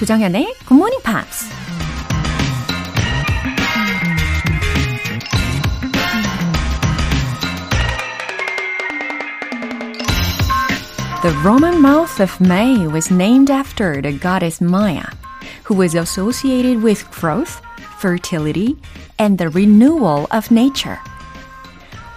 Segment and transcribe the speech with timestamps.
[0.00, 1.48] 조정현의 Good Morning Pops.
[11.22, 15.10] The Roman mouth of May was named after the goddess Maya,
[15.64, 17.60] who was associated with growth,
[17.98, 18.76] fertility,
[19.18, 20.98] and the renewal of nature.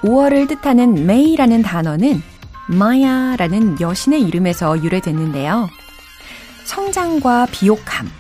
[0.02, 2.22] 5월을 뜻하는 May라는 단어는
[2.68, 5.70] 마야라는 여신의 이름에서 유래됐는데요.
[6.65, 8.11] 성장과 비옥함,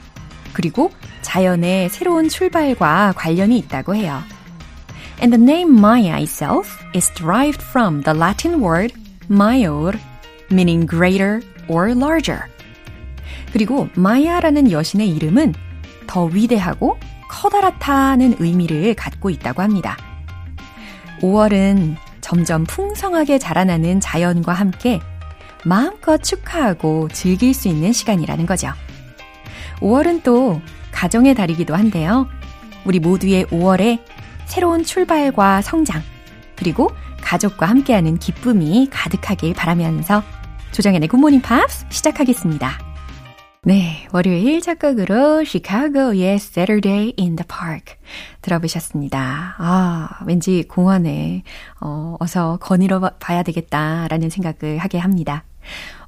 [0.53, 0.91] 그리고
[1.23, 4.23] 자연의 새로운 출발과 관련이 있다고 해요.
[5.21, 8.95] And the name Maya itself is derived from the Latin word
[9.31, 9.99] maior,
[10.51, 12.43] meaning greater or larger.
[13.53, 15.55] 그리고 마야라는 여신의 이름은
[16.07, 16.99] 더 위대하고
[17.29, 19.97] 커다랗다는 의미를 갖고 있다고 합니다.
[21.21, 25.01] 5월은 점점 풍성하게 자라나는 자연과 함께
[25.65, 28.73] 마음껏 축하하고 즐길 수 있는 시간이라는 거죠.
[29.81, 30.61] 5월은 또
[30.93, 32.29] 가정의 달이기도 한데요.
[32.85, 34.01] 우리 모두의 5월에
[34.47, 36.03] 새로운 출발과 성장,
[36.57, 36.91] 그리고
[37.23, 40.23] 가족과 함께하는 기쁨이 가득하길 바라면서
[40.73, 42.95] 조정현의 굿모닝 팝스 시작하겠습니다.
[43.67, 47.97] 네, 월요일 첫 곡으로 시카고의 Saturday in the Park
[48.43, 49.55] 들어보셨습니다.
[49.57, 51.43] 아, 왠지 공원에
[51.81, 55.45] 어, 어서 거닐어 봐야 되겠다라는 생각을 하게 합니다.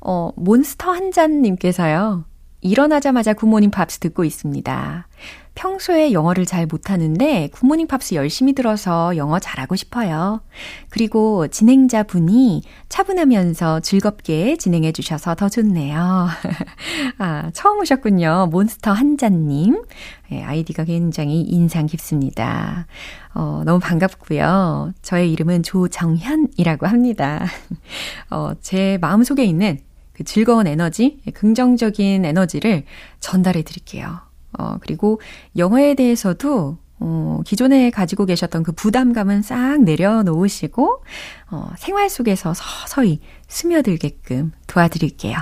[0.01, 2.25] 어, 몬스터 한 잔님께서요.
[2.61, 5.09] 일어나자마자 굿모닝 팝스 듣고 있습니다.
[5.57, 10.43] 평소에 영어를 잘 못하는데 굿모닝 팝스 열심히 들어서 영어 잘하고 싶어요.
[10.91, 16.29] 그리고 진행자 분이 차분하면서 즐겁게 진행해 주셔서 더 좋네요.
[17.19, 18.49] 아, 처음 오셨군요.
[18.53, 19.83] 몬스터 한 잔님.
[20.31, 22.87] 네, 아이디가 굉장히 인상 깊습니다.
[23.35, 24.93] 어, 너무 반갑고요.
[25.01, 27.47] 저의 이름은 조정현이라고 합니다.
[28.31, 29.79] 어, 제 마음속에 있는
[30.13, 32.85] 그 즐거운 에너지, 긍정적인 에너지를
[33.21, 34.26] 전달해 드릴게요.
[34.59, 35.21] 어, 그리고
[35.57, 41.03] 영어에 대해서도 어, 기존에 가지고 계셨던 그 부담감은 싹 내려놓으시고,
[41.51, 45.37] 어, 생활 속에서 서서히 스며들게끔 도와드릴게요.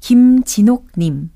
[0.00, 1.30] 김진옥님.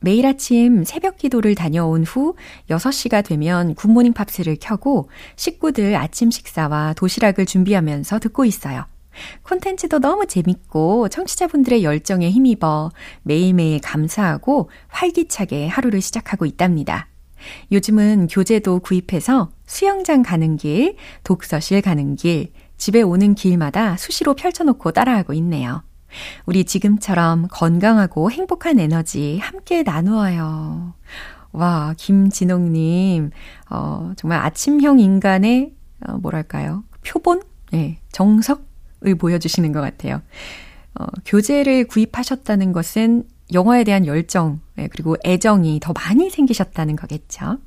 [0.00, 2.34] 매일 아침 새벽 기도를 다녀온 후
[2.68, 8.84] 6시가 되면 굿모닝 팝스를 켜고 식구들 아침 식사와 도시락을 준비하면서 듣고 있어요.
[9.42, 12.90] 콘텐츠도 너무 재밌고 청취자분들의 열정에 힘입어
[13.22, 17.08] 매일매일 감사하고 활기차게 하루를 시작하고 있답니다.
[17.72, 25.32] 요즘은 교재도 구입해서 수영장 가는 길, 독서실 가는 길, 집에 오는 길마다 수시로 펼쳐놓고 따라하고
[25.34, 25.82] 있네요.
[26.46, 30.94] 우리 지금처럼 건강하고 행복한 에너지 함께 나누어요.
[31.52, 33.30] 와, 김진옥님,
[33.70, 35.74] 어, 정말 아침형 인간의,
[36.06, 36.84] 어, 뭐랄까요?
[37.06, 37.42] 표본?
[37.70, 38.71] 네, 정석?
[39.04, 40.22] 을 보여주시는 것 같아요.
[40.94, 47.58] 어, 교재를 구입하셨다는 것은 영화에 대한 열정, 네, 그리고 애정이 더 많이 생기셨다는 거겠죠.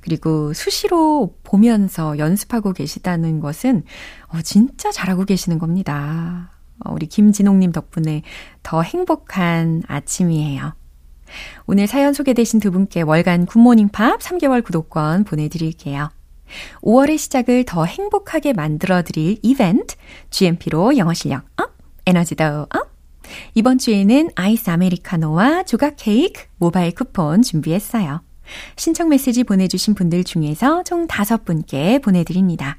[0.00, 3.84] 그리고 수시로 보면서 연습하고 계시다는 것은
[4.28, 6.50] 어, 진짜 잘하고 계시는 겁니다.
[6.84, 8.22] 어, 우리 김진홍님 덕분에
[8.62, 10.74] 더 행복한 아침이에요.
[11.66, 16.10] 오늘 사연 소개되신 두 분께 월간 굿모닝 팝스 3개월 구독권 보내드릴게요.
[16.82, 19.96] 5월의 시작을 더 행복하게 만들어 드릴 이벤트,
[20.30, 21.72] GMP로 영어 실력 up,
[22.06, 22.90] 에너지도 up.
[23.54, 28.22] 이번 주에는 아이스 아메리카노와 조각 케이크 모바일 쿠폰 준비했어요.
[28.76, 32.78] 신청 메시지 보내주신 분들 중에서 총 5분께 보내드립니다.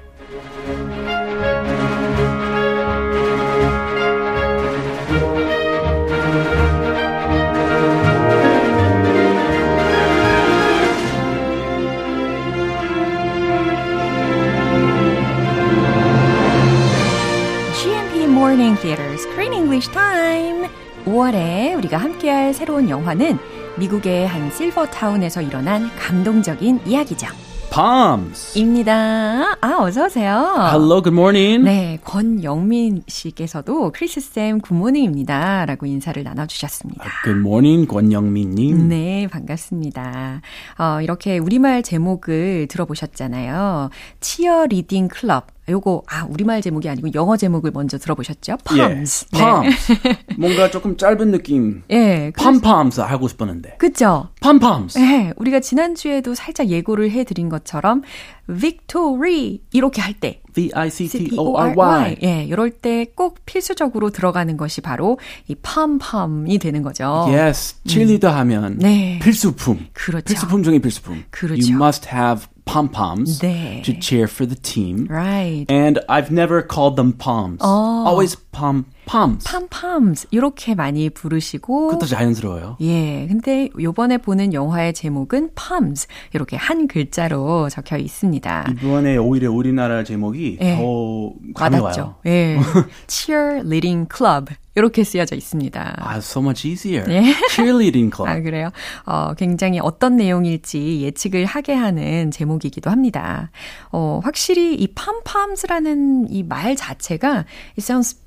[19.71, 20.67] English Time.
[21.05, 23.37] 5월에 우리가 함께할 새로운 영화는
[23.79, 27.27] 미국의 한 실버타운에서 일어난 감동적인 이야기죠.
[27.73, 28.59] Poms.
[28.59, 29.55] 입니다.
[29.61, 30.67] 아, 어서오세요.
[30.73, 31.63] Hello, good morning.
[31.63, 35.65] 네, 권영민 씨께서도 크리스쌤 good morning입니다.
[35.65, 37.05] 라고 인사를 나눠주셨습니다.
[37.23, 38.89] Good morning, 권영민님.
[38.89, 40.41] 네, 반갑습니다.
[40.79, 43.89] 어, 이렇게 우리말 제목을 들어보셨잖아요.
[44.19, 45.47] 치어 리딩 클럽.
[45.69, 48.57] 요거 아 우리말 제목이 아니고 영어 제목을 먼저 들어보셨죠?
[48.65, 49.25] Poms.
[49.35, 49.37] 예.
[49.37, 49.93] poms.
[50.37, 51.83] 뭔가 조금 짧은 느낌.
[51.91, 52.31] 예.
[52.35, 53.75] palms 하고 싶었는데.
[53.77, 54.29] 그죠?
[54.41, 54.97] palms.
[54.99, 55.31] 예.
[55.37, 58.01] 우리가 지난주에도 살짝 예고를 해 드린 것처럼
[58.49, 60.41] victory 이렇게 할 때.
[60.53, 62.17] V-I-C-T-O-R-Y.
[62.23, 65.17] 예, 이럴 때 꼭 필수적으로 들어가는 것이 바로
[65.47, 67.25] 이 팜팜이 되는 거죠.
[67.29, 69.19] Yes, cheerleader 하면 네.
[69.21, 69.87] 필수품.
[69.93, 70.25] 그렇죠.
[70.25, 71.23] 필수품 중에 필수품.
[71.29, 71.61] 그렇죠.
[71.61, 73.83] You must have pom poms 네.
[73.83, 75.05] to cheer for the team.
[75.09, 75.65] Right.
[75.67, 77.59] And I've never called them poms.
[77.61, 78.05] Oh.
[78.07, 79.43] Always pom poms.
[79.45, 82.77] 팜팜스 이렇게 많이 부르시고 그것도 자연스러워요.
[82.81, 88.67] 예, 근데 요번에 보는 영화의 제목은 Palms 이렇게 한 글자로 적혀 있습니다.
[88.71, 90.75] 이번에 오히려 우리나라 제목이 예.
[90.77, 92.01] 더 감이 와닿죠.
[92.01, 92.15] 와요.
[92.25, 92.59] 예.
[93.07, 95.95] Cheerleading Club 이렇게 쓰여져 있습니다.
[95.99, 97.03] Ah, so much easier.
[97.11, 97.33] 예.
[97.51, 98.29] Cheerleading club.
[98.31, 98.69] 아, 그래요?
[99.05, 103.51] 어, 굉장히 어떤 내용일지 예측을 하게 하는 제목이기도 합니다.
[103.91, 107.45] 어, 확실히 이 팜팜스라는 이 말 자체가 it
[107.79, 108.17] sounds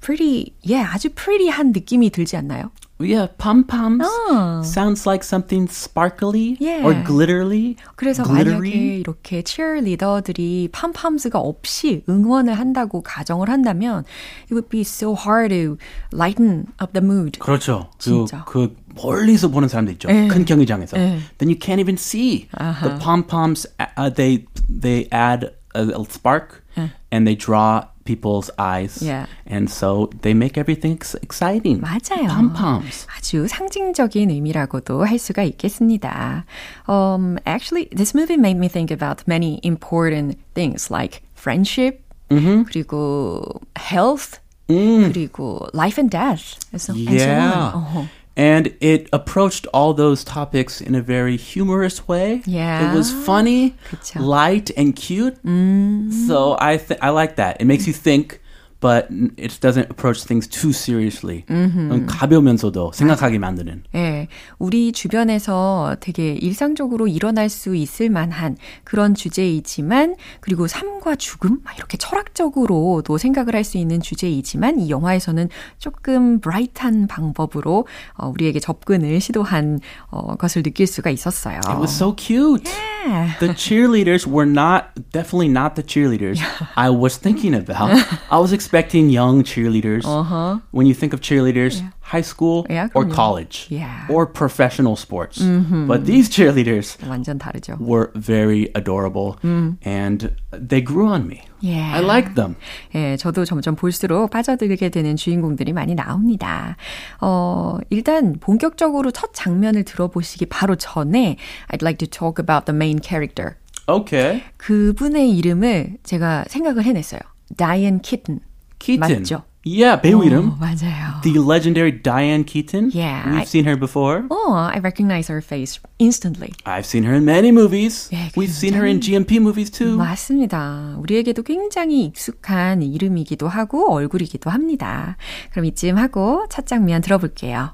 [0.00, 2.70] pretty, 예, 아주 pretty한 느낌이 들지 않나요?
[3.02, 4.60] Yeah, pom poms 아.
[4.62, 6.84] sounds like something sparkly Yeah.
[6.84, 7.76] or glitterly.
[7.96, 8.60] 그래서 glittery.
[8.70, 14.04] 만약에 이렇게 치어리더들이 팜팜스가 없이 응원을 한다고 가정을 한다면
[14.44, 15.78] it would be so hard to
[16.12, 17.38] lighten up the mood.
[17.38, 17.88] 그렇죠.
[17.92, 18.44] 그, 진짜.
[18.44, 20.10] 그 멀리서 보는 사람도 있죠.
[20.10, 20.28] 예.
[20.28, 20.98] 큰 경기장에서.
[20.98, 21.20] 예.
[21.38, 22.48] Then you can't even see
[22.82, 23.66] the pom poms.
[23.96, 26.62] Uh, they they add a, a spark
[27.10, 29.01] and they draw people's eyes.
[29.01, 29.25] Yeah.
[29.47, 31.81] And so they make everything ex- exciting.
[31.81, 32.27] 맞아요.
[32.27, 33.07] Pom poms.
[33.17, 36.45] 아주 상징적인 의미라고도 할 수가 있겠습니다.
[36.87, 44.39] Um, actually, this movie made me think about many important things like friendship, 그리고 health,
[44.67, 48.05] 그리고 life and death, and so, and so on.
[48.05, 48.07] Yeah.
[48.36, 52.42] and it approached all those topics in a very humorous way.
[52.46, 54.20] Yeah, it was funny, 그쵸.
[54.20, 55.42] light, and cute.
[55.44, 56.12] Mm.
[56.26, 57.60] So I th- I like that.
[57.60, 58.39] It makes you think
[58.80, 61.44] but it doesn't approach things too seriously.
[61.50, 63.82] 음, 가벼우면서도 생각하게 만드는.
[63.94, 64.28] 예,
[64.58, 71.60] 우리 주변에서 되게 일상적으로 일어날 수 있을 만한 그런 주제이지만, 그리고 삶과 죽음?
[71.62, 78.58] 막 이렇게 철학적으로도 생각을 할 수 있는 주제이지만, 이 영화에서는 조금 브라이트한 방법으로 어, 우리에게
[78.60, 81.60] 접근을 시도한 어, 것을 느낄 수가 있었어요.
[81.68, 82.64] It was so cute.
[83.06, 83.38] Yeah.
[83.38, 86.40] The cheerleaders were not definitely not the cheerleaders
[86.76, 87.92] I was thinking about.
[88.30, 88.69] I was expecting
[89.09, 90.05] young cheerleaders.
[90.05, 90.59] Uh-huh.
[90.71, 93.13] When you think of cheerleaders, high school Yeah, or 그럼요.
[93.15, 94.05] college Yeah.
[94.09, 95.41] or professional sports.
[95.87, 97.77] But these cheerleaders 완전 다르죠.
[97.79, 99.37] were very adorable
[99.83, 101.41] and they grew on me.
[101.61, 101.95] Yeah.
[101.95, 102.55] I liked them.
[102.93, 106.75] 예, 저도 점점 볼수록 빠져들게 되는 주인공들이 많이 나옵니다.
[107.21, 111.37] 어, 일단 본격적으로 첫 장면을 들어보시기 바로 전에
[111.69, 113.55] I'd like to talk about the main character.
[113.87, 114.43] Okay.
[114.57, 117.19] 그분의 이름을 제가 생각을 해냈어요.
[117.55, 118.39] Diane Keaton.
[118.79, 119.21] Keaton.
[119.23, 119.43] 맞죠?
[119.67, 120.51] Yeah, 배우 이름.
[120.51, 121.21] 어, 맞아요.
[121.23, 122.91] The legendary Diane Keaton.
[122.93, 124.27] Yeah, We've I- seen her before.
[124.29, 126.53] Oh, I recognize her face instantly.
[126.65, 128.07] I've seen her in many movies.
[128.13, 129.97] 예, We've seen her in GMP movies too.
[129.97, 130.97] 맞습니다.
[130.99, 135.17] 우리에게도 굉장히 익숙한 이름이기도 하고 얼굴이기도 합니다.
[135.51, 137.73] 그럼 이쯤 하고 첫 장면 들어볼게요.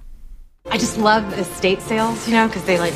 [0.71, 2.95] I just love estate sales, you know, because they like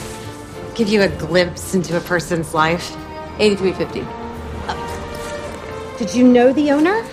[0.74, 2.96] give you a glimpse into a person's life.
[3.40, 4.08] 8350.
[6.00, 7.04] Did you know the owner?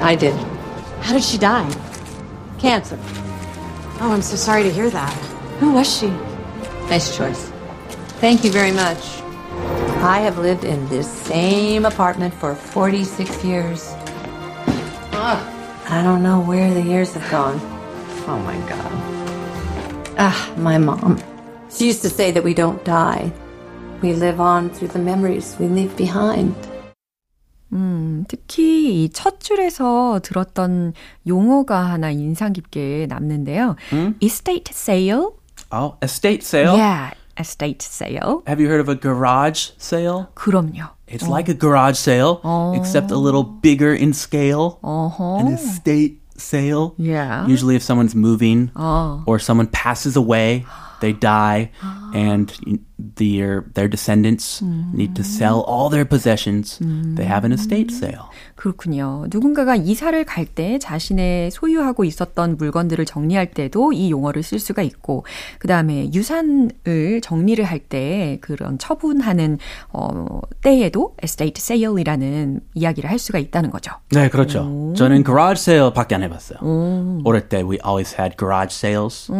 [0.00, 0.34] I did.
[1.00, 1.68] How did she die?
[2.58, 2.98] Cancer.
[4.00, 5.12] Oh, I'm so sorry to hear that.
[5.60, 6.08] Who was she?
[6.88, 7.50] Nice choice.
[8.20, 8.98] Thank you very much.
[10.02, 13.92] I have lived in this same apartment for 46 years.
[15.12, 17.58] I don't know where the years have gone.
[18.28, 18.92] Oh my God.
[20.18, 21.20] Ah, my mom.
[21.70, 23.32] She used to say that we don't die.
[24.02, 26.54] We live on through the memories we leave behind.
[27.73, 30.93] 음, 특히 이 첫 줄에서 들었던
[31.25, 33.75] 용어가 하나 인상 깊게 남는데요.
[34.21, 35.29] estate sale?
[35.71, 36.75] Oh, estate sale.
[36.75, 38.43] Yeah, estate sale.
[38.45, 40.27] Have you heard of a garage sale?
[40.35, 40.89] 그럼요.
[41.07, 42.41] It's like a garage sale,
[42.75, 44.79] except a little bigger in scale.
[44.81, 45.39] 어허.
[45.39, 46.93] An estate sale.
[46.97, 47.47] Yeah.
[47.47, 49.23] Usually, if someone's moving 어.
[49.25, 50.65] or someone passes away,
[50.99, 51.71] they die,
[52.13, 52.51] and
[52.98, 54.62] their their descendants
[54.94, 56.78] need to sell all their possessions.
[56.80, 58.30] They have an estate sale.
[58.54, 59.26] 그렇군요.
[59.30, 65.26] 누군가가 이사를 갈 때 자신의 소유하고 있었던 물건들을 정리할 때도 이 용어를 쓸 수가 있고,
[65.58, 69.58] 그 다음에 유산을 정리를 할 때 그런 처분하는
[69.92, 73.92] 어, 때에도 estate sale이라는 이야기를 할 수가 있다는 거죠.
[74.10, 74.94] 네, 그렇죠.
[74.96, 76.58] 저는 garage sale밖에 안 해 봤어요.
[77.24, 79.30] 어릴 때 we always had garage sales.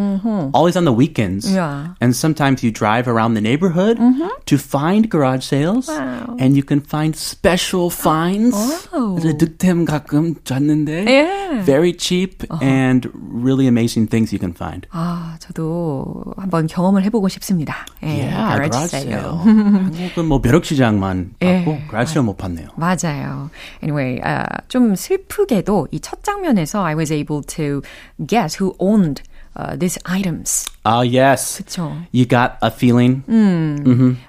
[0.54, 1.48] Always on the weekends.
[1.50, 1.94] Yeah.
[2.02, 3.98] And sometimes you drive around the neighborhood
[4.46, 5.86] to find garage sales.
[5.88, 6.34] Wow.
[6.38, 8.56] And you can find special finds.
[8.92, 9.14] Oh.
[9.14, 11.62] 그래서 득템 가끔 잤는데 Yeah.
[11.64, 14.86] very cheap and really amazing things you can find.
[14.90, 17.86] 아, 저도 한번 경험을 해보고 싶습니다.
[18.02, 19.38] 예, Yeah, garage garage sale.
[19.44, 21.64] 한국은 뭐 벼룩시장만 예.
[21.64, 22.68] 봤고 garage sale 못 봤네요.
[22.76, 23.50] 맞아요.
[23.82, 27.82] Anyway, 아, 좀 슬프게도 이 첫 장면에서 I was able to
[28.26, 29.22] guess who owned
[29.55, 30.65] uh, these items.
[30.86, 31.62] Ah, yes.
[31.62, 31.91] 그쵸.
[32.12, 33.24] You got a feeling.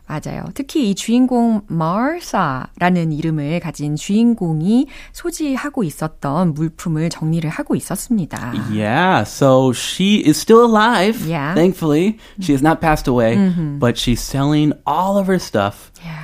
[0.06, 0.44] 맞아요.
[0.54, 8.52] 특히 이 주인공 마르사라는 이름을 가진 주인공이 소지하고 있었던 물품을 정리를 하고 있었습니다.
[8.70, 11.26] Yeah, so she is still alive.
[11.26, 11.54] Yeah.
[11.54, 13.36] Thankfully, she has not passed away,
[13.78, 15.90] but she's selling all of her stuff.
[16.04, 16.15] Yeah.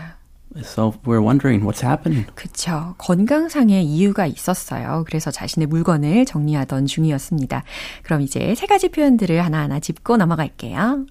[0.61, 2.27] So we're wondering what's happening.
[2.35, 2.95] 그쵸.
[2.97, 5.03] 건강상의 이유가 있었어요.
[5.07, 7.63] 그래서 자신의 물건을 정리하던 중이었습니다.
[8.03, 11.05] 그럼 이제 세 가지 표현들을 하나하나 짚고 넘어갈게요.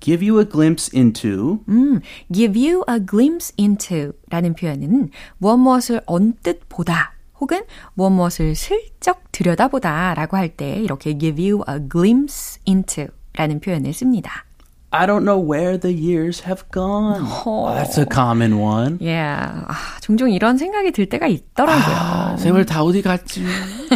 [0.00, 1.60] Give you a glimpse into.
[1.68, 2.00] 음,
[2.32, 7.62] give you a glimpse into 라는 표현은 무엇 무엇을 언뜻 보다 혹은
[7.94, 13.92] 무엇 무엇을 슬쩍 들여다보다 라고 할 때 이렇게 give you a glimpse into 라는 표현을
[13.92, 14.44] 씁니다.
[14.92, 17.22] I don't know where the years have gone.
[17.46, 18.98] Oh, that's a common one.
[19.00, 19.62] Yeah.
[19.68, 22.36] 아, 종종 이런 생각이 들 때가 있더라고요.
[22.38, 23.44] 세월 다 어디 갔지?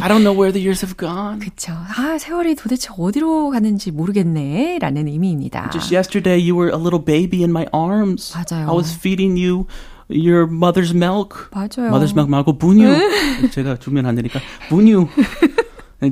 [0.00, 1.40] I don't know where the years have gone.
[1.40, 1.72] 그쵸.
[1.72, 4.78] 아, 세월이 도대체 어디로 가는지 모르겠네.
[4.78, 5.70] 라는 의미입니다.
[5.72, 8.32] Just yesterday, you were a little baby in my arms.
[8.32, 8.68] 맞아요.
[8.68, 9.66] I was feeding you
[10.08, 11.50] your mother's milk.
[11.50, 11.90] 맞아요.
[11.90, 13.50] mother's milk 말고 분유.
[13.50, 15.08] 제가 주면 안 되니까 분유.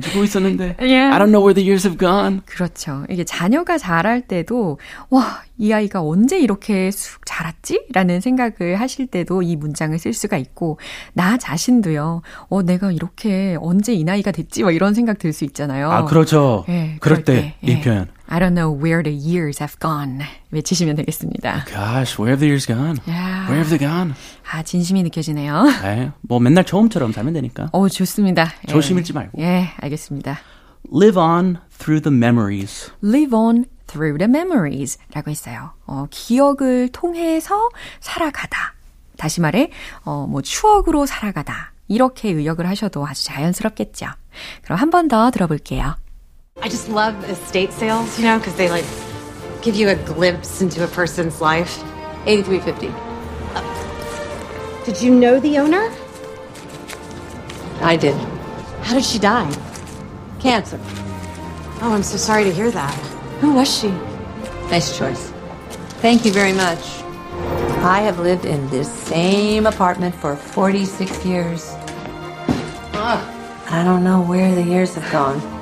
[0.01, 1.13] 주고 있었는데 Yeah.
[1.13, 2.41] I don't know where the years have gone.
[2.45, 3.05] 그렇죠.
[3.09, 7.85] 이게 자녀가 자랄 때도 와, 이 아이가 언제 이렇게 쑥 자랐지?
[7.93, 10.79] 라는 생각을 하실 때도 이 문장을 쓸 수가 있고
[11.13, 12.21] 나 자신도요.
[12.49, 14.63] 어, 내가 이렇게 언제 이 나이가 됐지?
[14.63, 15.89] 막 이런 생각 들 수 있잖아요.
[15.91, 16.63] 아 그렇죠.
[16.69, 17.81] 예, 그럴 때이 예.
[17.81, 18.07] 표현.
[18.33, 20.23] I don't know where the years have gone.
[20.49, 21.65] 외치시면 되겠습니다.
[21.65, 22.97] Gosh, where have the years gone?
[23.07, 23.45] 야.
[23.45, 24.15] Where have they gone?
[24.51, 25.65] 아, 진심이 느껴지네요.
[25.83, 27.69] 에이, 뭐 맨날 처음처럼 살면 되니까.
[27.71, 28.51] 어, 좋습니다.
[28.67, 28.71] 예.
[28.71, 29.39] 조심 잃지 말고.
[29.39, 30.39] 예, 알겠습니다.
[30.91, 32.91] Live on through the memories.
[33.03, 35.73] live on through the memories 라고 했어요.
[35.85, 38.73] 어, 기억을 통해서 살아가다.
[39.15, 39.69] 다시 말해,
[40.05, 41.73] 어, 뭐, 추억으로 살아가다.
[41.87, 44.07] 이렇게 의역을 하셔도 아주 자연스럽겠죠.
[44.63, 45.95] 그럼 한 번 더 들어볼게요.
[46.61, 48.85] I just love estate sales, you know, because they like
[49.61, 51.83] give you a glimpse into a person's life.
[52.25, 52.87] 8350.
[54.85, 55.91] Did you know the owner?
[57.81, 58.15] I did.
[58.81, 59.51] How did she die?
[60.39, 60.79] Cancer.
[61.81, 62.93] Oh, I'm so sorry to hear that.
[63.41, 63.89] Who was she?
[64.69, 65.31] Nice choice.
[66.01, 66.79] Thank you very much.
[67.83, 71.71] I have lived in this same apartment for 46 years.
[72.93, 73.29] Ah.
[73.69, 75.52] I don't know where the years have gone.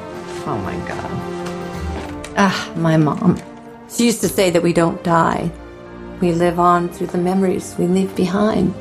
[0.47, 1.11] Oh my God.
[2.37, 3.37] Ah, my mom.
[3.89, 5.51] She used to say that we don't die.
[6.21, 8.73] We live on through the memories we leave behind.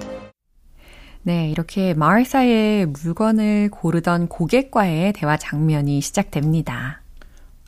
[1.23, 7.00] 네, 이렇게 마을사의 물건을 고르던 고객과의 대화 장면이 시작됩니다.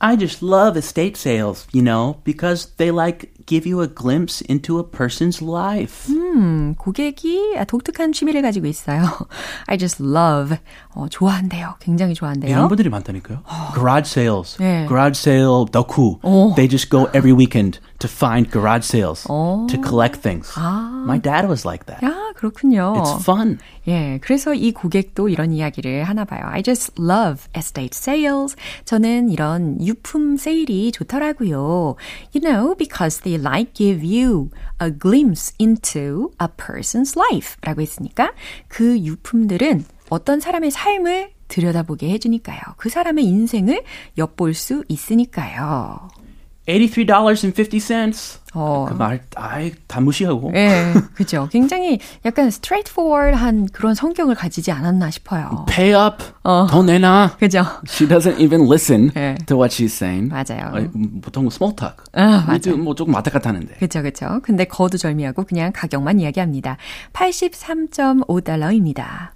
[0.01, 4.77] I just love estate sales, you know, because they like give you a glimpse into
[4.77, 6.05] a person's life.
[6.13, 9.01] 음, 고객이 독특한 취미를 가지고 있어요.
[9.65, 10.55] I just love.
[10.93, 11.77] 어, 좋아한대요.
[11.79, 12.51] 굉장히 좋아한대요.
[12.51, 13.41] 이런 분들이 많다니까요.
[13.73, 14.85] Garage sales, 네.
[14.87, 16.19] garage sale 덕후.
[16.21, 16.53] 오.
[16.55, 20.50] They just go every weekend To find garage sales to collect things.
[20.58, 22.02] My dad was like that.
[22.02, 22.94] 아, 그렇군요.
[22.98, 23.58] It's fun.
[23.86, 26.42] 예, 그래서 이 고객도 이런 이야기를 하나 봐요.
[26.44, 28.56] I just love estate sales.
[28.84, 31.96] 저는 이런 유품 세일이 좋더라고요.
[32.34, 37.56] You know, because they like give you a glimpse into a person's life.
[37.62, 38.32] 라고 했으니까
[38.68, 42.60] 그 유품들은 어떤 사람의 삶을 들여다보게 해주니까요.
[42.76, 43.82] 그 사람의 인생을
[44.18, 46.08] 엿볼 수 있으니까요.
[46.66, 48.40] $83.50.
[48.54, 48.84] 어.
[48.88, 50.52] 그말 아이 다 무시하고.
[50.54, 51.48] 예, 그죠.
[51.50, 55.64] 굉장히 약간 straightforward한 그런 성격을 가지지 않았나 싶어요.
[55.68, 56.22] Pay up.
[56.70, 57.36] 돈 내놔.
[57.38, 57.64] 그죠?
[57.88, 59.36] She doesn't even listen 네.
[59.46, 60.28] to what she's saying.
[60.28, 60.70] 맞아요.
[60.74, 61.96] 아니, 음, 보통 small talk.
[62.12, 63.74] 아, 우리도 뭐 조금 왔다 갔다 하는데.
[63.76, 64.40] 그쵸, 그쵸.
[64.42, 66.76] 근데 거두절미하고 그냥 가격만 이야기합니다.
[67.14, 69.30] 83.5달러입니다.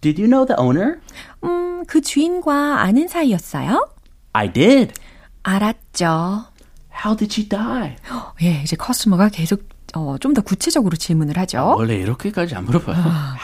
[0.00, 0.98] Did you know the owner?
[1.44, 3.88] 음, 그 주인과 아는 사이였어요?
[4.32, 4.94] I did.
[5.42, 6.46] 알았죠.
[7.04, 7.96] How did she die?
[8.42, 11.74] 예, 이제 커스터머가 계속 어, 좀 더 구체적으로 질문을 하죠.
[11.76, 12.96] 원래 이렇게까지 안 물어봐요.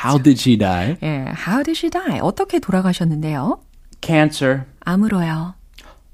[0.05, 0.97] How did she die?
[1.02, 2.21] 예, how did she die?
[2.21, 3.61] 어떻게 돌아가셨는데요?
[4.00, 4.64] Cancer.
[4.85, 5.55] 암으로요.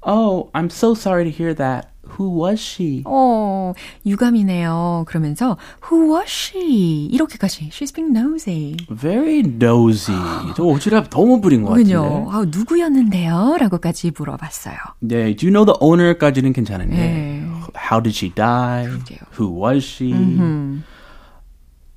[0.07, 1.87] Oh, I'm so sorry to hear that.
[2.17, 3.03] Who was she?
[3.05, 3.73] 어,
[4.05, 5.05] 유감이네요.
[5.07, 5.57] 그러면서
[5.89, 7.07] Who was she?
[7.11, 8.77] 이렇게까지 She's being nosy.
[8.89, 10.15] Very nosy.
[10.55, 11.93] 저 오지랖 너무 부린 것 같은데.
[11.93, 12.31] 그군요.
[12.31, 13.57] 아, 누구였는데요?
[13.59, 14.75] 라고까지 물어봤어요.
[14.99, 16.95] 네, do you know the owner까지는 괜찮은데.
[16.95, 17.45] 네.
[17.75, 18.85] How did she die?
[18.87, 19.19] 그러게요.
[19.37, 20.13] Who was she?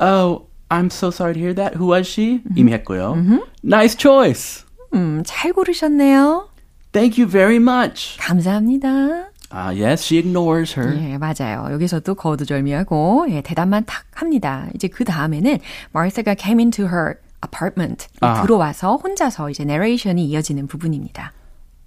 [0.00, 1.76] Oh, I'm so sorry to hear that.
[1.76, 2.42] Who was she?
[2.56, 3.16] 이미 했고요.
[3.64, 4.64] Nice choice.
[4.94, 6.48] 음, 잘 고르셨네요.
[6.92, 8.16] Thank you very much.
[8.18, 9.30] 감사합니다.
[9.49, 10.95] Ah, yes, she ignores her.
[10.97, 11.67] 예, 맞아요.
[11.71, 14.67] 여기서도 거두절미하고 예, 대답만 탁 합니다.
[14.73, 15.59] 이제 그 다음에는
[15.91, 17.15] 마르사가 came into her
[17.45, 18.41] apartment 아.
[18.41, 21.33] 들어와서 혼자서 이제 내레이션이 이어지는 부분입니다.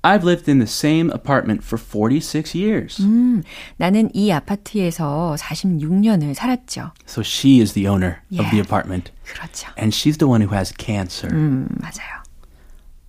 [0.03, 3.03] I've lived in the same apartment for 46 years.
[3.03, 3.43] 음,
[3.77, 6.93] 나는 이 아파트에서 46년을 살았죠.
[7.09, 8.61] So she is the owner of the Yeah.
[8.61, 9.11] apartment.
[9.25, 9.69] 그렇죠.
[9.77, 11.35] And she's the one who has cancer.
[11.35, 12.20] 음, 맞아요.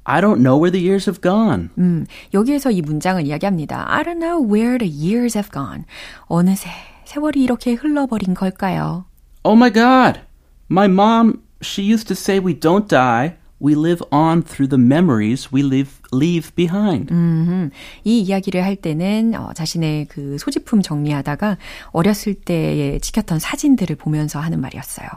[0.06, 1.70] I don't know where the years have gone.
[1.78, 3.86] 음, 여기에서 이 문장을 이야기합니다.
[3.94, 5.84] I don't know where the years have gone.
[6.28, 6.70] 어느새
[7.06, 9.06] 세월이 이렇게 흘러버린 걸까요?
[9.44, 10.22] Oh my god.
[10.70, 13.36] My mom, she used to say we don't die.
[13.63, 17.15] We live on through the memories we leave, leave behind.
[17.15, 17.71] 음,
[18.03, 21.59] 이 이야기를 할 때는 어, 자신의 그 소지품 정리하다가
[21.93, 25.09] 어렸을 때에 찍혔던 사진들을 보면서 하는 말이었어요.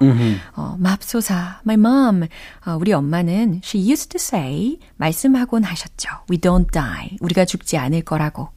[0.56, 2.28] 어, 맙소사, my mom.
[2.68, 6.10] 어, 우리 엄마는 she used to say 말씀하곤 하셨죠.
[6.30, 7.18] We don't die.
[7.22, 8.50] 우리가 죽지 않을 거라고.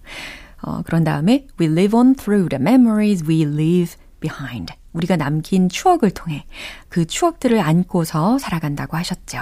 [0.61, 4.75] 어, 그런 다음에 we live on through the memories we leave behind.
[4.94, 6.46] 우리가 남긴 추억을 통해
[6.90, 9.40] 그 추억들을 안고서 살아간다고 하셨죠.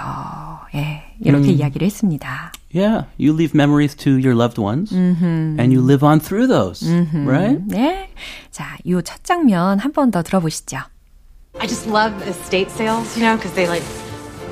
[0.74, 2.52] 예, 이렇게 이야기를 했습니다.
[2.74, 6.88] Yeah, you leave memories to your loved ones and you live on through those,
[7.26, 7.60] right?
[7.68, 8.08] 네.
[8.50, 10.78] 자, 요 첫 장면 한 번 더 들어보시죠.
[11.60, 13.84] I just love estate sales, you know, because they like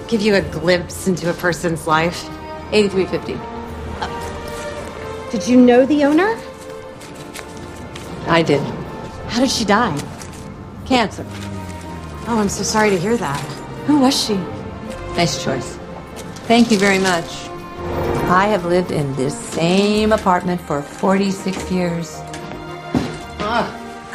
[0.09, 2.29] give you a glimpse into a person's life.
[2.73, 3.35] 8350.
[5.33, 6.37] Did you know the owner?
[8.29, 8.61] I did.
[9.29, 9.97] How did she die?
[10.86, 11.26] Cancer.
[12.28, 13.40] Oh, I'm so sorry to hear that.
[13.88, 14.36] Who was she?
[15.16, 15.78] Nice choice.
[16.48, 17.26] Thank you very much.
[18.28, 22.20] I have lived in this same apartment for 46 years.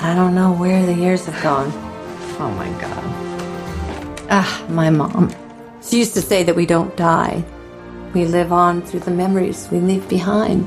[0.03, 1.71] I don't know where the years have gone.
[2.39, 3.05] Oh my God.
[4.31, 5.31] Ah, my mom.
[5.83, 7.45] She used to say that we don't die.
[8.15, 10.67] We live on through the memories we leave behind.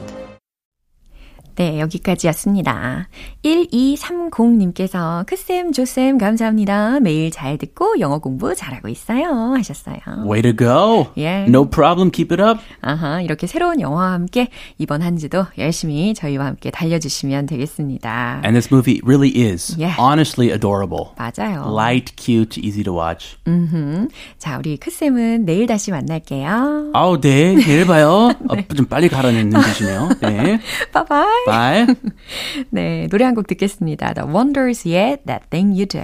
[1.56, 3.08] 네, 여기까지였습니다.
[3.44, 7.00] 1230님께서 크쌤, 조쌤 감사합니다.
[7.00, 9.54] 매일 잘 듣고 영어 공부 잘하고 있어요.
[9.58, 9.98] 하셨어요.
[10.26, 11.08] Way to go.
[11.16, 11.50] Yeah.
[11.50, 12.10] No problem.
[12.12, 12.60] Keep it up.
[12.82, 18.42] 아하, 이렇게 새로운 영화와 함께 이번 한 주도 열심히 저희와 함께 달려주시면 되겠습니다.
[18.44, 19.96] And this movie really is Yeah.
[20.00, 21.12] honestly adorable.
[21.18, 21.72] 맞아요.
[21.72, 23.38] Light, cute, easy to watch.
[23.48, 24.08] 음흠.
[24.40, 26.92] 자, 우리 크쌤은 내일 다시 만날게요.
[26.94, 27.54] 아우, 네.
[27.56, 28.32] 내일 봐요.
[28.50, 30.10] 어, 좀 빨리 가라는 뜻이네요.
[30.22, 30.60] 네.
[30.94, 31.43] 바이바이.
[31.46, 31.88] Bye.
[32.72, 34.14] 네, 노래 한 곡 듣겠습니다.
[34.14, 36.02] The Wonders Yet That Thing You Do.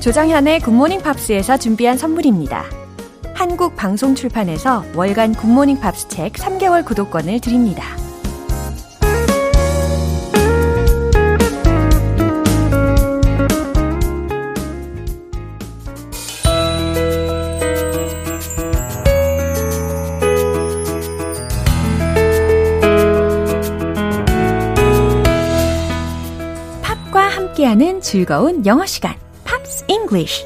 [0.00, 2.64] 조정현의 굿모닝 팝스에서 준비한 선물입니다.
[3.34, 7.84] 한국 방송 출판에서 월간 굿모닝 팝스 책 3개월 구독권을 드립니다.
[27.56, 30.44] 함께하는 즐거운 영어 시간, Pops English.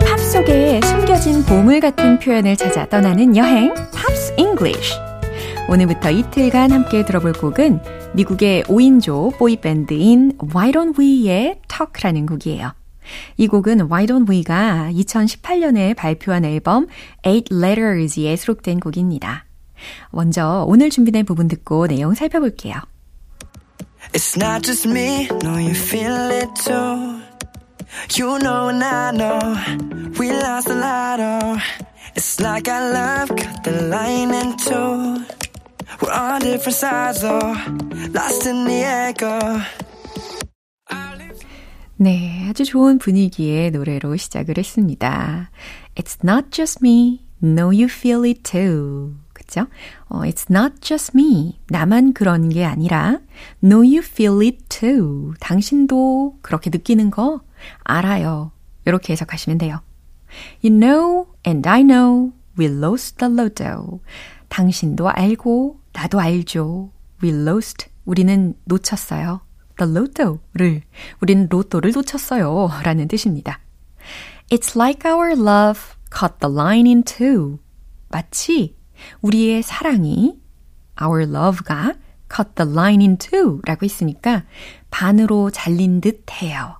[0.00, 4.94] 팝 속에 숨겨진 보물 같은 표현을 찾아 떠나는 여행, Pops English.
[5.68, 7.80] 오늘부터 이틀간 함께 들어볼 곡은
[8.14, 12.79] 미국의 5인조 보이밴드인 Why Don't We의 Talk라는 곡이에요.
[13.36, 16.86] 이 곡은 Why Don't We가 2018년에 발표한 앨범
[17.26, 19.44] Eight Letters에 수록된 곡입니다.
[20.10, 22.74] 먼저 오늘 준비된 부분 듣고 내용 살펴볼게요.
[24.12, 27.20] It's not just me, no, you feel it too.
[28.16, 29.38] You know and I know
[30.18, 31.58] we lost a lot of.
[32.16, 35.24] It's like our love cut the line in two.
[36.02, 37.54] We're on different sides, though,
[38.12, 39.60] lost in the echo.
[42.02, 45.50] 네, 아주 좋은 분위기의 노래로 시작을 했습니다.
[45.96, 49.16] It's not just me, no you feel it too.
[49.34, 49.66] 그쵸?
[50.08, 51.58] 어, it's not just me.
[51.68, 53.18] 나만 그런 게 아니라
[53.62, 55.34] no you feel it too.
[55.40, 57.42] 당신도 그렇게 느끼는 거
[57.84, 58.50] 알아요.
[58.86, 59.82] 이렇게 해석하시면 돼요.
[60.64, 64.00] You know and I know we lost the lotto.
[64.48, 66.92] 당신도 알고 나도 알죠.
[67.22, 67.90] We lost.
[68.06, 69.42] 우리는 놓쳤어요.
[69.80, 70.82] The lotto를.
[71.22, 72.68] 우리는 로또를 놓쳤어요.
[72.84, 73.60] 라는 뜻입니다.
[74.50, 75.80] It's like our love
[76.12, 77.58] cut the line in two.
[78.10, 78.76] 마치
[79.22, 80.38] 우리의 사랑이
[81.00, 81.94] our love가
[82.28, 84.44] cut the line in two 라고 했으니까
[84.90, 86.78] 반으로 잘린 듯 해요.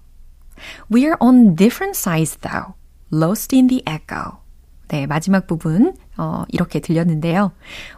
[0.90, 2.74] We're on different sides though.
[3.10, 4.40] Lost in the echo.
[4.88, 7.52] 네, 마지막 부분 어, 이렇게 들렸는데요.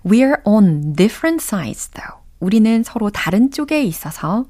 [0.05, 2.23] We're on different sides though.
[2.39, 4.47] 우리는 서로 다른 쪽에 있어서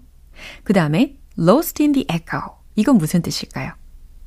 [0.64, 2.40] 그 다음에 lost in the echo.
[2.76, 3.72] 이건 무슨 뜻일까요?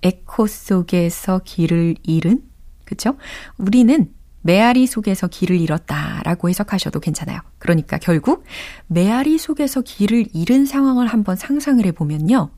[0.03, 2.43] 에코 속에서 길을 잃은?
[2.85, 3.17] 그쵸?
[3.57, 7.39] 우리는 메아리 속에서 길을 잃었다 라고 해석하셔도 괜찮아요.
[7.57, 8.43] 그러니까 결국
[8.85, 12.51] 메아리 속에서 길을 잃은 상황을 한번 상상을 해보면요.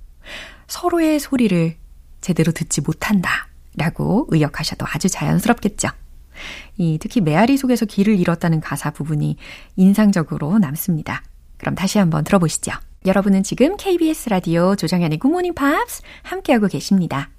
[0.67, 1.77] 서로의 소리를
[2.19, 3.47] 제대로 듣지 못한다.
[3.77, 5.87] 라고 의역하셔도 아주 자연스럽겠죠.
[6.77, 9.37] 이 특히 메아리 속에서 길을 잃었다는 가사 부분이
[9.77, 11.23] 인상적으로 남습니다.
[11.57, 12.73] 그럼 다시 한번 들어보시죠.
[13.07, 17.29] 여러분은 지금 KBS 라디오 조정현의 굿모닝 팝스 함께하고 계십니다.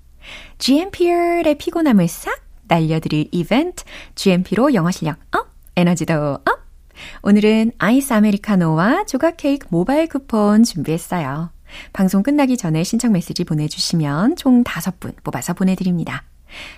[0.57, 6.47] GMP의 피곤함을 싹 날려드릴 이벤트 GMP로 영어 실력 up, 에너지도 업.
[7.23, 11.51] 오늘은 아이스 아메리카노와 조각 케이크 모바일 쿠폰 준비했어요.
[11.93, 16.25] 방송 끝나기 전에 신청 메시지 보내주시면 총 5분 뽑아서 보내드립니다.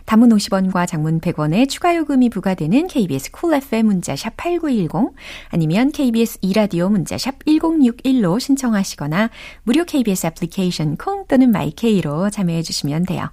[0.06, 5.14] 단문 50원과 장문 100원의 추가 요금이 부과되는 KBS cool FM 문자 샵 8910
[5.48, 9.30] 아니면 KBS 2라디오 문자 샵 1061로 신청하시거나
[9.62, 13.30] 무료 KBS 애플리케이션 콩 또는 마이케이로 참여해 주시면 돼요.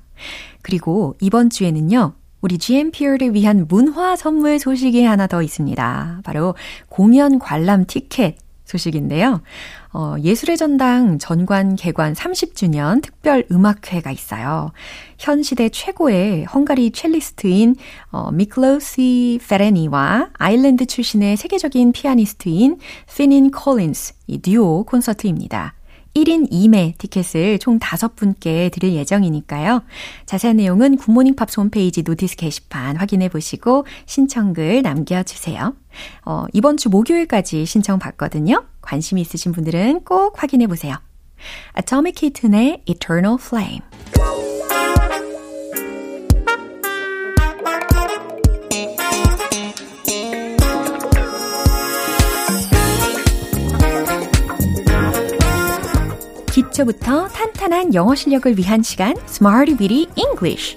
[0.62, 2.14] 그리고 이번 주에는요.
[2.42, 6.22] 우리 GMP를 위한 문화 선물 소식이 하나 더 있습니다.
[6.24, 6.56] 바로
[6.88, 9.42] 공연 관람 티켓 소식인데요.
[9.94, 14.72] 어, 예술의 전당 전관 개관 30주년 특별 음악회가 있어요.
[15.18, 17.76] 현 시대 최고의 헝가리 첼리스트인
[18.12, 22.80] 어, 미클로시 페레니와 아일랜드 출신의 세계적인 피아니스트인
[23.16, 25.77] 피닌 콜린스 이 듀오 콘서트입니다.
[26.18, 29.84] 1인 2매 티켓을 총 5분께 드릴 예정이니까요.
[30.26, 35.76] 자세한 내용은 굿모닝 팝스 홈페이지 notice 게시판 확인해 보시고 신청글 남겨주세요.
[36.26, 38.66] 어, 이번 주 목요일까지 신청 받거든요.
[38.82, 40.96] 관심 있으신 분들은 꼭 확인해 보세요.
[41.78, 43.82] Atomic Kitten의 Eternal Flame.
[56.78, 60.76] 기초부터 탄탄한 영어 실력을 위한 시간 Smarty Weedy English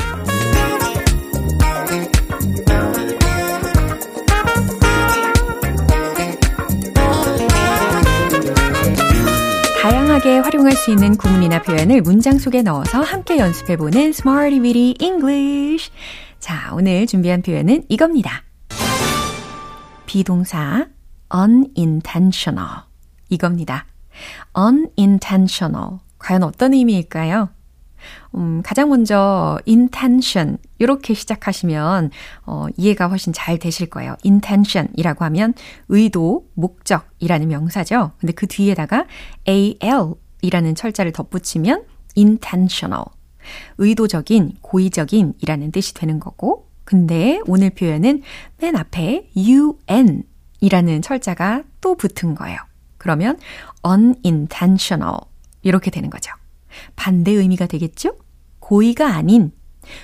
[9.82, 15.90] 다양하게 활용할 수 있는 구문이나 표현을 문장 속에 넣어서 함께 연습해보는 Smarty Weedy English
[16.38, 18.44] 자, 오늘 준비한 표현은 이겁니다.
[20.06, 20.86] 비동사
[21.34, 22.84] unintentional
[23.28, 23.84] 이겁니다.
[24.56, 25.98] Unintentional.
[26.18, 27.48] 과연 어떤 의미일까요?
[28.35, 32.11] 음, 가장 먼저 intention 이렇게 시작하시면
[32.46, 34.16] 어, 이해가 훨씬 잘 되실 거예요.
[34.24, 35.54] intention이라고 하면
[35.88, 38.12] 의도, 목적이라는 명사죠.
[38.18, 39.06] 근데 그 뒤에다가
[39.48, 41.85] al이라는 철자를 덧붙이면
[42.16, 43.04] intentional.
[43.78, 46.68] 의도적인, 고의적인이라는 뜻이 되는 거고.
[46.85, 48.22] 근데 오늘 표현은
[48.59, 52.59] 맨 앞에 un이라는 철자가 또 붙은 거예요.
[53.00, 53.38] 그러면
[53.84, 55.16] unintentional
[55.62, 56.32] 이렇게 되는 거죠.
[56.96, 58.16] 반대 의미가 되겠죠?
[58.58, 59.52] 고의가 아닌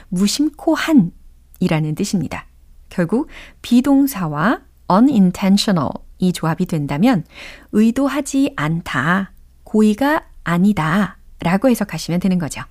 [0.09, 1.13] 무심코 한
[1.61, 2.47] 이라는 뜻입니다.
[2.89, 3.29] 결국
[3.61, 7.25] 비동사와 unintentional 이 조합이 된다면
[7.73, 9.33] 의도하지 않다,
[9.65, 12.63] 고의가 아니다 라고 해석하시면 되는 거죠.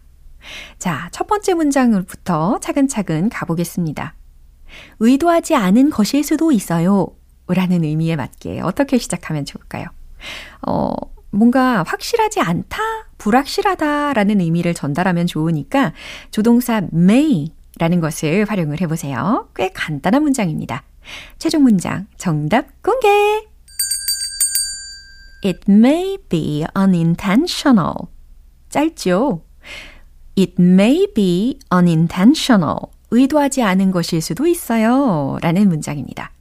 [0.79, 4.15] 자, 첫 번째 문장부터 차근차근 가보겠습니다.
[4.99, 7.15] 의도하지 않은 것일 수도 있어요.
[7.47, 9.85] 라는 의미에 맞게 어떻게 시작하면 좋을까요?
[10.67, 10.93] 어,
[11.31, 12.79] 뭔가 확실하지 않다,
[13.17, 15.93] 불확실하다라는 의미를 전달하면 좋으니까
[16.31, 19.49] 조동사 may 라는 것을 활용을 해보세요.
[19.55, 20.83] 꽤 간단한 문장입니다.
[21.37, 23.07] 최종 문장 정답 공개!
[25.43, 27.93] It may be unintentional.
[28.69, 29.43] 짧죠?
[30.37, 32.77] It may be unintentional.
[33.11, 35.37] 의도하지 않은 것일 수도 있어요.
[35.41, 36.31] 라는 문장입니다.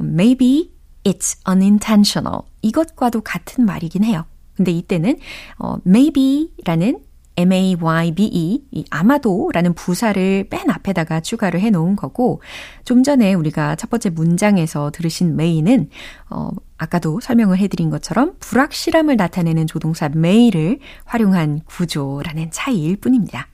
[0.00, 0.73] Maybe
[1.04, 2.42] it's unintentional.
[2.62, 4.24] 이것과도 같은 말이긴 해요.
[4.56, 5.18] 근데 이때는
[5.58, 7.00] 어, maybe라는
[7.36, 12.40] M-A-Y-B-E, 이 아마도라는 부사를 맨 앞에다가 추가를 해 놓은 거고,
[12.84, 15.90] 좀 전에 우리가 첫 번째 문장에서 들으신 may는,
[16.30, 23.48] 어, 아까도 설명을 해드린 것처럼 불확실함을 나타내는 조동사 may를 활용한 구조라는 차이일 뿐입니다.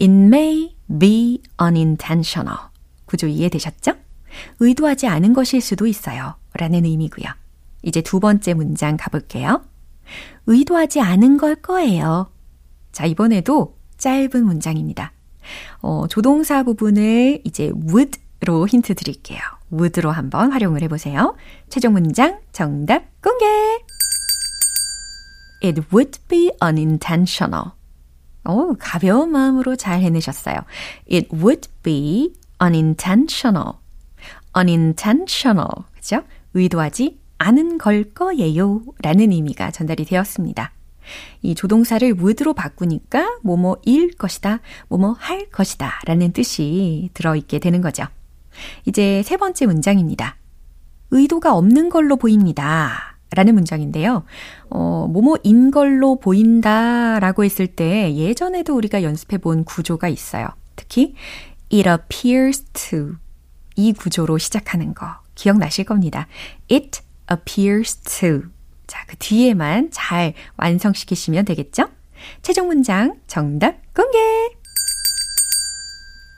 [0.00, 2.58] It may be unintentional.
[3.04, 3.92] 구조 이해되셨죠?
[4.58, 6.34] 의도하지 않은 것일 수도 있어요.
[6.54, 7.26] 라는 의미고요.
[7.82, 9.62] 이제 두 번째 문장 가볼게요.
[10.46, 12.30] 의도하지 않은 걸 거예요.
[12.92, 15.12] 자, 이번에도 짧은 문장입니다.
[15.80, 19.40] 어, 조동사 부분을 이제 would로 힌트 드릴게요.
[19.72, 21.36] would로 한번 활용을 해보세요.
[21.68, 23.46] 최종 문장 정답 공개!
[25.64, 27.70] It would be unintentional.
[28.44, 30.56] 오, 가벼운 마음으로 잘 해내셨어요.
[31.10, 33.74] It would be unintentional.
[34.56, 35.70] unintentional.
[35.94, 36.22] 그죠?
[36.54, 38.82] 의도하지 않은 걸 거예요.
[39.02, 40.72] 라는 의미가 전달이 되었습니다.
[41.42, 48.04] 이 조동사를 would로 바꾸니까 뭐뭐일 것이다, 뭐뭐 할 것이다 라는 뜻이 들어있게 되는 거죠.
[48.84, 50.36] 이제 세 번째 문장입니다.
[51.10, 53.16] 의도가 없는 걸로 보입니다.
[53.34, 54.24] 라는 문장인데요.
[54.68, 60.48] 어, 뭐뭐인 걸로 보인다 라고 했을 때 예전에도 우리가 연습해 본 구조가 있어요.
[60.76, 61.14] 특히
[61.72, 63.16] it appears to
[63.74, 66.28] 이 구조로 시작하는 거 기억나실 겁니다.
[66.70, 67.00] it
[67.30, 68.42] appears to
[68.86, 71.88] 자, 그 뒤에만 잘 완성시키시면 되겠죠?
[72.42, 74.18] 최종 문장 정답 공개!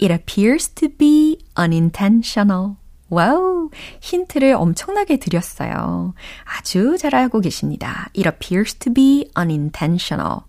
[0.00, 2.76] It appears to be unintentional.
[3.10, 6.14] 와우, 힌트를 엄청나게 드렸어요.
[6.44, 8.08] 아주 잘 알고 계십니다.
[8.16, 10.40] It appears to be unintentional.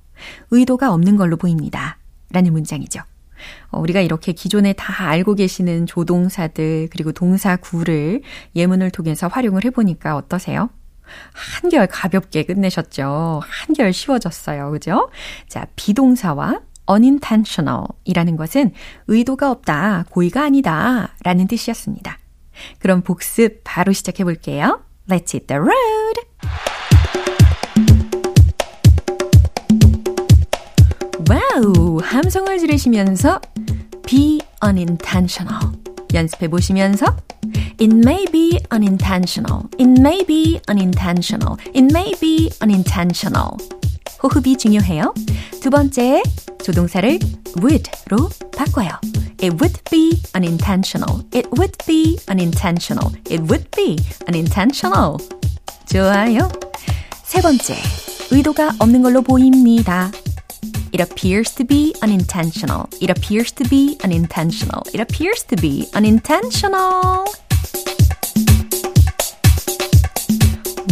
[0.51, 1.97] 의도가 없는 걸로 보입니다.
[2.31, 3.01] 라는 문장이죠.
[3.69, 8.21] 어, 우리가 이렇게 기존에 다 알고 계시는 조동사들 그리고 동사구를
[8.55, 10.69] 예문을 통해서 활용을 해보니까 어떠세요?
[11.33, 13.41] 한결 가볍게 끝내셨죠.
[13.43, 14.71] 한결 쉬워졌어요.
[14.71, 15.09] 그죠?
[15.47, 18.71] 자, 비동사와 unintentional 이라는 것은
[19.07, 22.17] 의도가 없다, 고의가 아니다 라는 뜻이었습니다.
[22.79, 24.81] 그럼 복습 바로 시작해 볼게요.
[25.07, 26.34] Let's hit the road!
[31.55, 31.99] 와우!
[32.03, 33.39] 함성을 지르시면서
[34.05, 35.71] be unintentional
[36.13, 37.15] 연습해 보시면서
[37.79, 39.63] It may be unintentional.
[39.79, 41.57] It may be unintentional.
[41.73, 43.51] It may be unintentional.
[44.23, 45.13] 호흡이 중요해요.
[45.61, 46.23] 두 번째,
[46.63, 47.19] 조동사를
[47.61, 48.89] would로 바꿔요.
[49.41, 51.23] It would be unintentional.
[51.33, 53.13] It would be unintentional.
[53.29, 55.17] It would be unintentional.
[55.85, 56.49] 좋아요.
[57.23, 57.75] 세 번째,
[58.31, 60.11] 의도가 없는 걸로 보입니다.
[60.91, 62.87] It appears to be unintentional.
[63.01, 64.83] It appears to be unintentional.
[64.93, 67.25] It appears to be unintentional.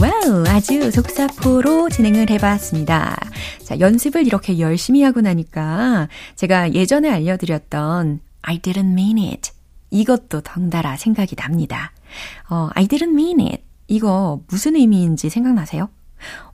[0.02, 3.18] 와우, 아주 속사포로 진행을 해봤습니다.
[3.64, 9.52] 자, 연습을 이렇게 열심히 하고 나니까 제가 예전에 알려드렸던 I didn't mean it.
[9.92, 11.94] 이것도 덩달아 생각이 납니다.
[12.50, 13.64] 어, I didn't mean it.
[13.88, 15.90] 이거 무슨 의미인지 생각나세요?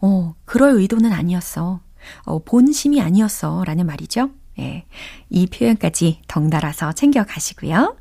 [0.02, 1.80] 어, 그럴 의도는 아니었어.
[2.24, 3.63] 어, 본심이 아니었어.
[3.65, 4.30] 라는 말이죠.
[4.60, 4.86] 예.
[5.30, 7.95] 이 표현까지 덩달아서 챙겨가시고요.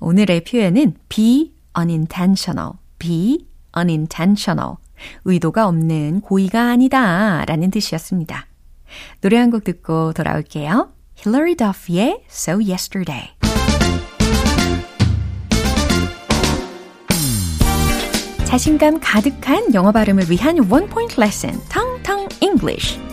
[0.00, 2.72] 오늘의 표현은 be unintentional.
[2.98, 3.46] be
[3.76, 4.76] unintentional.
[5.24, 8.46] 의도가 없는 고의가 아니다 라는 뜻이었습니다.
[9.20, 10.92] 노래 한 곡 듣고 돌아올게요.
[11.18, 13.30] Hilary Duff의 So Yesterday.
[18.44, 23.03] 자신감 가득한 영어 발음을 위한 원 포인트 레슨, 텅텅 English.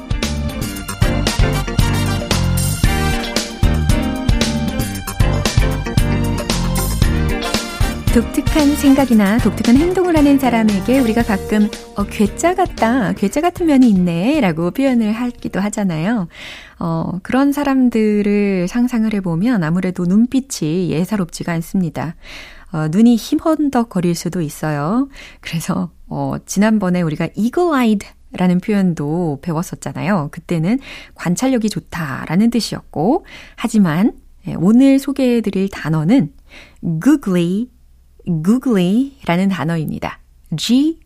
[8.14, 14.42] 독특한 생각이나 독특한 행동을 하는 사람에게 우리가 가끔 어, 괴짜 같다, 괴짜 같은 면이 있네
[14.42, 16.28] 라고 표현을 하기도 하잖아요.
[16.78, 22.16] 어, 그런 사람들을 상상을 해보면 아무래도 눈빛이 예사롭지가 않습니다.
[22.74, 25.08] 어, 눈이 힘헌덕 거릴 수도 있어요.
[25.40, 30.30] 그래서 어, 지난번에 우리가 eagle-eyed 라는 표현도 배웠었잖아요.
[30.32, 30.80] 그때는
[31.16, 34.14] 관찰력이 좋다라는 뜻이었고, 하지만
[34.48, 36.34] 예, 오늘 소개해드릴 단어는
[37.04, 37.68] googly
[38.26, 40.20] googly라는 단어입니다.
[40.56, 41.02] G-O-O-G-L-Y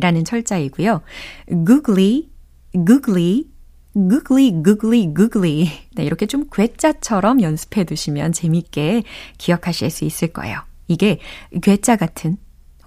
[0.00, 1.02] 라는 철자이고요.
[1.66, 2.30] googly,
[2.86, 3.46] googly,
[3.94, 5.70] googly, googly, googly.
[5.94, 9.04] 네, 이렇게 좀 괴짜처럼 연습해 두시면 재밌게
[9.38, 10.60] 기억하실 수 있을 거예요.
[10.88, 11.18] 이게
[11.62, 12.36] 괴짜 같은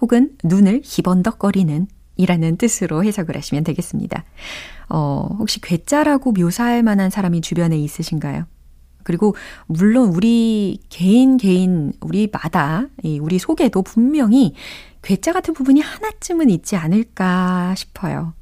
[0.00, 4.24] 혹은 눈을 희번덕거리는 이라는 뜻으로 해석을 하시면 되겠습니다.
[4.88, 8.46] 어, 혹시 괴짜라고 묘사할 만한 사람이 주변에 있으신가요?
[9.02, 9.34] 그리고
[9.66, 12.86] 물론 우리 개인 개인 우리마다
[13.20, 14.54] 우리 속에도 분명히
[15.02, 18.34] 괴짜 같은 부분이 하나쯤은 있지 않을까 싶어요.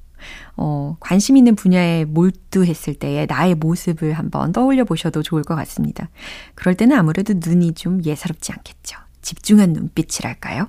[0.57, 6.09] 어, 관심 있는 분야에 몰두했을 때의 나의 모습을 한번 떠올려 보셔도 좋을 것 같습니다.
[6.55, 8.99] 그럴 때는 아무래도 눈이 좀 예사롭지 않겠죠.
[9.23, 10.69] 집중한 눈빛이랄까요?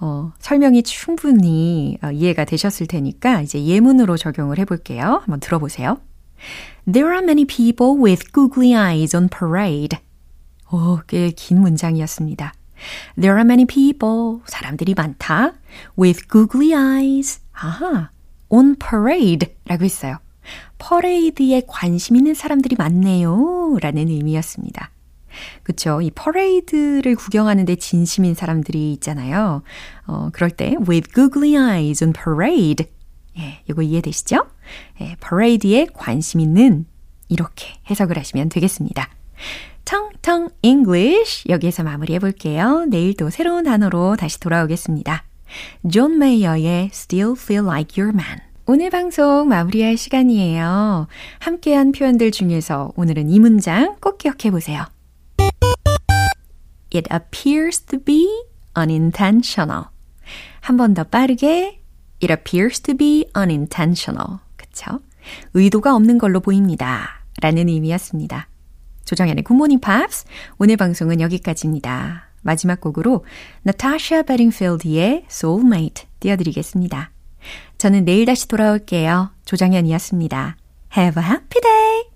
[0.00, 5.22] 어, 설명이 충분히 어, 이해가 되셨을 테니까 이제 예문으로 적용을 해볼게요.
[5.24, 5.98] 한번 들어보세요.
[6.90, 9.98] There are many people with googly eyes on parade.
[10.70, 12.52] 오, 꽤 긴 문장이었습니다.
[13.16, 14.40] There are many people.
[14.46, 15.54] 사람들이 많다.
[15.98, 17.40] With googly eyes.
[17.52, 18.10] 아하.
[18.48, 19.54] On parade.
[19.66, 20.18] 라고 했어요.
[20.78, 23.76] 퍼레이드에 관심 있는 사람들이 많네요.
[23.82, 24.90] 라는 의미였습니다.
[25.62, 26.00] 그쵸.
[26.00, 29.62] 이 퍼레이드를 구경하는데 진심인 사람들이 있잖아요.
[30.06, 32.86] 어, 그럴 때, with googly eyes on parade.
[33.38, 34.46] 예, 이거 이해되시죠?
[35.00, 36.86] 예, parade에 관심 있는
[37.28, 39.08] 이렇게 해석을 하시면 되겠습니다.
[39.84, 42.84] 텅텅 English 여기에서 마무리해 볼게요.
[42.88, 45.24] 내일 또 새로운 단어로 다시 돌아오겠습니다.
[45.90, 48.40] 존 메이어의 Still Feel Like Your Man.
[48.66, 51.06] 오늘 방송 마무리할 시간이에요.
[51.38, 54.84] 함께한 표현들 중에서 오늘은 이 문장 꼭 기억해 보세요.
[56.94, 58.26] It appears to be
[58.78, 59.84] unintentional.
[60.60, 61.77] 한 번 더 빠르게
[62.22, 64.38] It appears to be unintentional.
[64.56, 65.00] 그쵸?
[65.54, 67.22] 의도가 없는 걸로 보입니다.
[67.40, 68.48] 라는 의미였습니다.
[69.04, 70.26] 조정현의 굿모닝 팝스.
[70.58, 72.28] 오늘 방송은 여기까지입니다.
[72.42, 73.24] 마지막 곡으로
[73.62, 77.10] 나타샤 베링필드의 Soulmate 띄워드리겠습니다.
[77.78, 79.30] 저는 내일 다시 돌아올게요.
[79.44, 80.56] 조정현이었습니다.
[80.96, 82.08] Have a happy day!